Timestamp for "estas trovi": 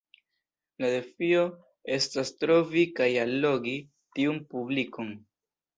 1.99-2.89